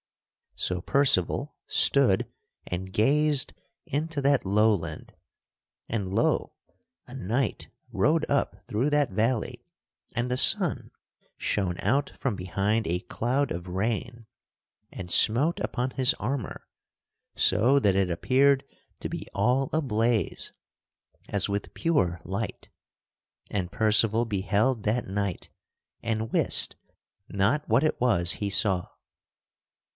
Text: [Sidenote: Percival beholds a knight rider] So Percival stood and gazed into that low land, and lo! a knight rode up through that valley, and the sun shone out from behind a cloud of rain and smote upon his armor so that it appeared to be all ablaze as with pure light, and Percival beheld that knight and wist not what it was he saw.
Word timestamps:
[Sidenote: 0.55 0.85
Percival 0.87 1.37
beholds 1.37 1.45
a 1.45 1.45
knight 1.45 1.53
rider] 1.57 1.57
So 1.75 1.91
Percival 1.91 2.27
stood 2.27 2.33
and 2.67 2.93
gazed 2.93 3.53
into 3.85 4.21
that 4.23 4.45
low 4.45 4.73
land, 4.75 5.13
and 5.87 6.07
lo! 6.09 6.53
a 7.07 7.13
knight 7.15 7.69
rode 7.91 8.27
up 8.29 8.63
through 8.67 8.89
that 8.91 9.11
valley, 9.11 9.63
and 10.15 10.29
the 10.29 10.37
sun 10.37 10.89
shone 11.37 11.77
out 11.79 12.09
from 12.17 12.35
behind 12.35 12.87
a 12.87 12.99
cloud 12.99 13.51
of 13.51 13.67
rain 13.67 14.25
and 14.91 15.11
smote 15.11 15.59
upon 15.59 15.91
his 15.91 16.13
armor 16.15 16.67
so 17.35 17.77
that 17.79 17.95
it 17.95 18.09
appeared 18.11 18.63
to 19.01 19.07
be 19.09 19.27
all 19.35 19.69
ablaze 19.71 20.51
as 21.29 21.47
with 21.47 21.73
pure 21.75 22.19
light, 22.23 22.69
and 23.51 23.71
Percival 23.71 24.25
beheld 24.25 24.81
that 24.83 25.07
knight 25.07 25.49
and 26.01 26.31
wist 26.33 26.75
not 27.29 27.67
what 27.69 27.83
it 27.83 27.99
was 28.01 28.33
he 28.33 28.49
saw. 28.49 28.87